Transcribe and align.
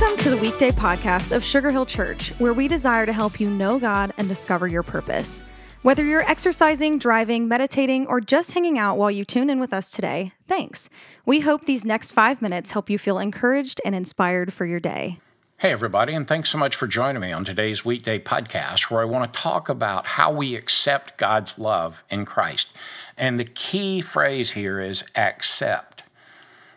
Welcome 0.00 0.18
to 0.18 0.30
the 0.30 0.36
weekday 0.36 0.70
podcast 0.70 1.34
of 1.34 1.42
Sugar 1.42 1.72
Hill 1.72 1.84
Church, 1.84 2.30
where 2.38 2.52
we 2.52 2.68
desire 2.68 3.04
to 3.04 3.12
help 3.12 3.40
you 3.40 3.50
know 3.50 3.80
God 3.80 4.12
and 4.16 4.28
discover 4.28 4.68
your 4.68 4.84
purpose. 4.84 5.42
Whether 5.82 6.04
you're 6.04 6.22
exercising, 6.22 7.00
driving, 7.00 7.48
meditating, 7.48 8.06
or 8.06 8.20
just 8.20 8.52
hanging 8.52 8.78
out 8.78 8.96
while 8.96 9.10
you 9.10 9.24
tune 9.24 9.50
in 9.50 9.58
with 9.58 9.72
us 9.72 9.90
today, 9.90 10.30
thanks. 10.46 10.88
We 11.26 11.40
hope 11.40 11.64
these 11.64 11.84
next 11.84 12.12
five 12.12 12.40
minutes 12.40 12.70
help 12.70 12.88
you 12.88 12.96
feel 12.96 13.18
encouraged 13.18 13.80
and 13.84 13.92
inspired 13.92 14.52
for 14.52 14.64
your 14.64 14.78
day. 14.78 15.18
Hey, 15.58 15.72
everybody, 15.72 16.14
and 16.14 16.28
thanks 16.28 16.50
so 16.50 16.58
much 16.58 16.76
for 16.76 16.86
joining 16.86 17.20
me 17.20 17.32
on 17.32 17.44
today's 17.44 17.84
weekday 17.84 18.20
podcast 18.20 18.92
where 18.92 19.02
I 19.02 19.04
want 19.04 19.32
to 19.32 19.40
talk 19.40 19.68
about 19.68 20.06
how 20.06 20.30
we 20.30 20.54
accept 20.54 21.18
God's 21.18 21.58
love 21.58 22.04
in 22.08 22.24
Christ. 22.24 22.72
And 23.16 23.40
the 23.40 23.44
key 23.44 24.00
phrase 24.00 24.52
here 24.52 24.78
is 24.78 25.02
accept. 25.16 25.87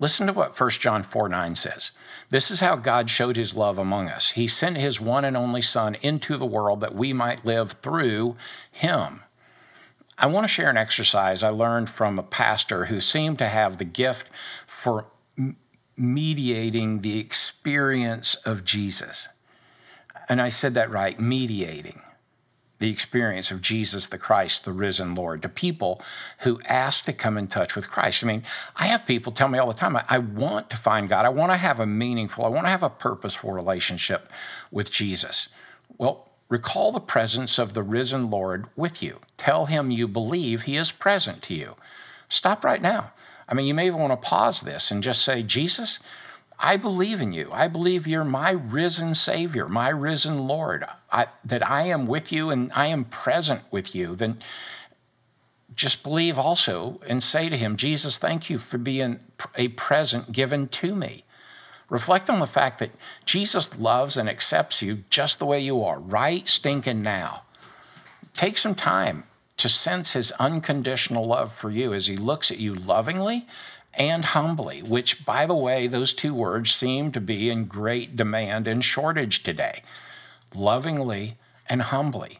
Listen 0.00 0.26
to 0.26 0.32
what 0.32 0.58
1 0.58 0.70
John 0.70 1.02
4 1.02 1.28
9 1.28 1.54
says. 1.54 1.92
This 2.30 2.50
is 2.50 2.60
how 2.60 2.76
God 2.76 3.10
showed 3.10 3.36
his 3.36 3.54
love 3.54 3.78
among 3.78 4.08
us. 4.08 4.30
He 4.30 4.48
sent 4.48 4.76
his 4.76 5.00
one 5.00 5.24
and 5.24 5.36
only 5.36 5.62
Son 5.62 5.96
into 6.02 6.36
the 6.36 6.46
world 6.46 6.80
that 6.80 6.94
we 6.94 7.12
might 7.12 7.44
live 7.44 7.72
through 7.82 8.36
him. 8.70 9.22
I 10.18 10.26
want 10.26 10.44
to 10.44 10.48
share 10.48 10.70
an 10.70 10.76
exercise 10.76 11.42
I 11.42 11.50
learned 11.50 11.90
from 11.90 12.18
a 12.18 12.22
pastor 12.22 12.86
who 12.86 13.00
seemed 13.00 13.38
to 13.38 13.48
have 13.48 13.76
the 13.76 13.84
gift 13.84 14.28
for 14.66 15.06
mediating 15.96 17.00
the 17.00 17.18
experience 17.18 18.34
of 18.34 18.64
Jesus. 18.64 19.28
And 20.28 20.40
I 20.40 20.48
said 20.48 20.74
that 20.74 20.90
right 20.90 21.18
mediating 21.18 22.02
the 22.82 22.90
experience 22.90 23.52
of 23.52 23.62
Jesus 23.62 24.08
the 24.08 24.18
Christ, 24.18 24.64
the 24.64 24.72
risen 24.72 25.14
Lord, 25.14 25.40
to 25.42 25.48
people 25.48 26.02
who 26.40 26.60
ask 26.66 27.04
to 27.04 27.12
come 27.12 27.38
in 27.38 27.46
touch 27.46 27.76
with 27.76 27.88
Christ. 27.88 28.24
I 28.24 28.26
mean, 28.26 28.42
I 28.74 28.86
have 28.86 29.06
people 29.06 29.30
tell 29.30 29.46
me 29.46 29.56
all 29.60 29.68
the 29.68 29.72
time, 29.72 29.94
I, 29.94 30.04
I 30.08 30.18
want 30.18 30.68
to 30.70 30.76
find 30.76 31.08
God. 31.08 31.24
I 31.24 31.28
want 31.28 31.52
to 31.52 31.56
have 31.58 31.78
a 31.78 31.86
meaningful, 31.86 32.44
I 32.44 32.48
want 32.48 32.66
to 32.66 32.70
have 32.70 32.82
a 32.82 32.90
purposeful 32.90 33.52
relationship 33.52 34.28
with 34.72 34.90
Jesus. 34.90 35.48
Well, 35.96 36.28
recall 36.48 36.90
the 36.90 36.98
presence 36.98 37.56
of 37.56 37.72
the 37.72 37.84
risen 37.84 38.30
Lord 38.30 38.66
with 38.74 39.00
you. 39.00 39.20
Tell 39.36 39.66
him 39.66 39.92
you 39.92 40.08
believe 40.08 40.62
he 40.62 40.76
is 40.76 40.90
present 40.90 41.40
to 41.42 41.54
you. 41.54 41.76
Stop 42.28 42.64
right 42.64 42.82
now. 42.82 43.12
I 43.48 43.54
mean, 43.54 43.66
you 43.66 43.74
may 43.74 43.86
even 43.86 44.00
want 44.00 44.20
to 44.20 44.28
pause 44.28 44.62
this 44.62 44.90
and 44.90 45.04
just 45.04 45.22
say, 45.22 45.44
Jesus, 45.44 46.00
I 46.64 46.76
believe 46.76 47.20
in 47.20 47.32
you. 47.32 47.50
I 47.52 47.66
believe 47.66 48.06
you're 48.06 48.24
my 48.24 48.52
risen 48.52 49.16
Savior, 49.16 49.68
my 49.68 49.88
risen 49.88 50.46
Lord, 50.46 50.84
I, 51.10 51.26
that 51.44 51.68
I 51.68 51.82
am 51.82 52.06
with 52.06 52.30
you 52.30 52.50
and 52.50 52.70
I 52.72 52.86
am 52.86 53.04
present 53.04 53.62
with 53.72 53.96
you. 53.96 54.14
Then 54.14 54.38
just 55.74 56.04
believe 56.04 56.38
also 56.38 57.00
and 57.08 57.20
say 57.20 57.48
to 57.48 57.56
him, 57.56 57.76
Jesus, 57.76 58.16
thank 58.16 58.48
you 58.48 58.58
for 58.58 58.78
being 58.78 59.18
a 59.56 59.68
present 59.68 60.30
given 60.30 60.68
to 60.68 60.94
me. 60.94 61.24
Reflect 61.88 62.30
on 62.30 62.38
the 62.38 62.46
fact 62.46 62.78
that 62.78 62.92
Jesus 63.24 63.76
loves 63.76 64.16
and 64.16 64.28
accepts 64.28 64.80
you 64.80 65.02
just 65.10 65.40
the 65.40 65.46
way 65.46 65.58
you 65.58 65.82
are, 65.82 65.98
right 65.98 66.46
stinking 66.46 67.02
now. 67.02 67.42
Take 68.34 68.56
some 68.56 68.76
time 68.76 69.24
to 69.56 69.68
sense 69.68 70.12
his 70.12 70.30
unconditional 70.32 71.26
love 71.26 71.52
for 71.52 71.70
you 71.70 71.92
as 71.92 72.06
he 72.06 72.16
looks 72.16 72.50
at 72.52 72.58
you 72.58 72.74
lovingly 72.74 73.46
and 73.94 74.24
humbly, 74.24 74.80
which, 74.80 75.24
by 75.24 75.46
the 75.46 75.54
way, 75.54 75.86
those 75.86 76.14
two 76.14 76.34
words 76.34 76.72
seem 76.72 77.12
to 77.12 77.20
be 77.20 77.50
in 77.50 77.64
great 77.64 78.16
demand 78.16 78.66
and 78.66 78.84
shortage 78.84 79.42
today. 79.42 79.82
Lovingly 80.54 81.36
and 81.68 81.82
humbly. 81.82 82.38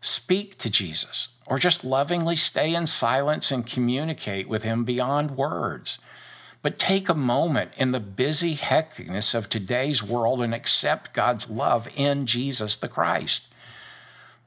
Speak 0.00 0.56
to 0.58 0.70
Jesus, 0.70 1.28
or 1.46 1.58
just 1.58 1.84
lovingly 1.84 2.36
stay 2.36 2.74
in 2.74 2.86
silence 2.86 3.50
and 3.50 3.66
communicate 3.66 4.48
with 4.48 4.62
him 4.62 4.84
beyond 4.84 5.32
words. 5.32 5.98
But 6.62 6.78
take 6.78 7.08
a 7.08 7.14
moment 7.14 7.72
in 7.76 7.92
the 7.92 8.00
busy 8.00 8.56
hecticness 8.56 9.34
of 9.34 9.48
today's 9.48 10.02
world 10.02 10.42
and 10.42 10.54
accept 10.54 11.12
God's 11.12 11.50
love 11.50 11.88
in 11.96 12.26
Jesus 12.26 12.76
the 12.76 12.88
Christ 12.88 13.46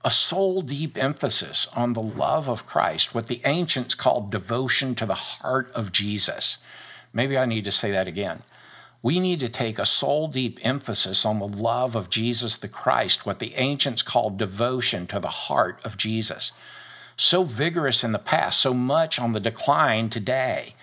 a 0.03 0.11
soul 0.11 0.61
deep 0.61 0.97
emphasis 0.97 1.67
on 1.75 1.93
the 1.93 2.01
love 2.01 2.49
of 2.49 2.65
Christ, 2.65 3.13
what 3.13 3.27
the 3.27 3.41
ancients 3.45 3.95
called 3.95 4.31
devotion 4.31 4.95
to 4.95 5.05
the 5.05 5.13
heart 5.13 5.71
of 5.73 5.91
Jesus. 5.91 6.57
Maybe 7.11 7.37
I 7.37 7.45
need 7.45 7.65
to 7.65 7.71
say 7.71 7.91
that 7.91 8.07
again. 8.07 8.43
We 9.01 9.19
need 9.19 9.39
to 9.41 9.49
take 9.49 9.79
a 9.79 9.85
soul 9.85 10.27
deep 10.27 10.59
emphasis 10.63 11.25
on 11.25 11.39
the 11.39 11.47
love 11.47 11.95
of 11.95 12.09
Jesus 12.09 12.55
the 12.57 12.67
Christ, 12.67 13.25
what 13.25 13.39
the 13.39 13.55
ancients 13.55 14.01
called 14.01 14.37
devotion 14.37 15.07
to 15.07 15.19
the 15.19 15.27
heart 15.27 15.81
of 15.83 15.97
Jesus. 15.97 16.51
So 17.15 17.43
vigorous 17.43 18.03
in 18.03 18.11
the 18.13 18.19
past, 18.19 18.59
so 18.59 18.73
much 18.73 19.19
on 19.19 19.33
the 19.33 19.39
decline 19.39 20.09
today 20.09 20.75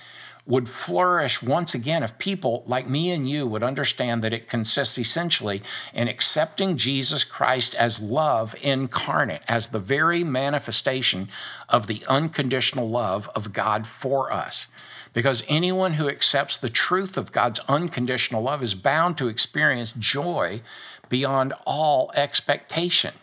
would 0.47 0.69
flourish 0.69 1.43
once 1.43 1.75
again 1.75 2.05
if 2.05 2.19
people 2.19 2.63
like 2.67 2.89
me 2.89 3.11
and 3.11 3.29
you 3.29 3.47
would 3.47 3.65
understand 3.65 4.23
that 4.23 4.33
it 4.33 4.49
consists 4.49 4.97
essentially 4.97 5.61
in 5.93 6.07
accepting 6.07 6.77
Jesus 6.77 7.25
Christ 7.25 7.75
as 7.75 8.01
love 8.01 8.55
incarnate, 8.63 9.43
as 9.49 9.69
the 9.69 9.81
very 9.81 10.23
manifestation 10.23 11.29
of 11.69 11.89
the 11.89 12.05
unconditional 12.09 12.89
love 12.89 13.29
of 13.35 13.53
God 13.53 13.87
for 13.87 14.33
us. 14.33 14.69
Because 15.13 15.45
anyone 15.49 15.95
who 15.95 16.09
accepts 16.09 16.57
the 16.59 16.69
truth 16.69 17.17
of 17.17 17.33
God's 17.33 17.59
unconditional 17.69 18.43
love 18.43 18.63
is 18.63 18.75
bound 18.75 19.19
to 19.19 19.29
experience 19.29 19.95
joy 19.99 20.61
beyond 21.09 21.55
all 21.67 22.13
expectation. 22.15 23.15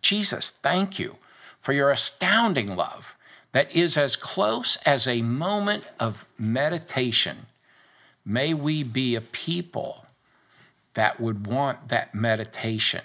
Jesus, 0.00 0.50
thank 0.50 0.98
you 0.98 1.16
for 1.58 1.72
your 1.72 1.90
astounding 1.90 2.74
love 2.74 3.15
that 3.52 3.74
is 3.74 3.96
as 3.96 4.16
close 4.16 4.76
as 4.84 5.06
a 5.06 5.22
moment 5.22 5.90
of 5.98 6.26
meditation. 6.38 7.46
May 8.24 8.54
we 8.54 8.82
be 8.82 9.14
a 9.14 9.20
people 9.20 10.06
that 10.94 11.20
would 11.20 11.46
want 11.46 11.88
that 11.88 12.14
meditation. 12.14 13.02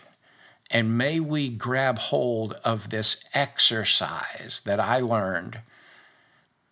And 0.72 0.98
may 0.98 1.20
we 1.20 1.50
grab 1.50 2.00
hold 2.00 2.54
of 2.64 2.90
this 2.90 3.24
exercise 3.34 4.62
that 4.66 4.80
I 4.80 5.00
learned 5.00 5.60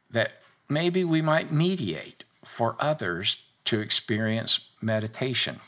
that 0.09 0.41
maybe 0.69 1.03
we 1.03 1.22
might 1.22 1.51
mediate 1.51 2.24
for 2.44 2.75
others 2.80 3.44
to 3.66 3.81
experience 3.81 4.69
meditation. 4.81 5.59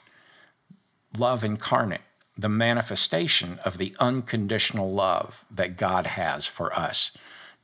Love 1.17 1.43
incarnate, 1.43 2.01
the 2.37 2.49
manifestation 2.49 3.59
of 3.65 3.77
the 3.77 3.93
unconditional 3.99 4.91
love 4.91 5.45
that 5.51 5.77
God 5.77 6.07
has 6.07 6.45
for 6.47 6.73
us. 6.73 7.11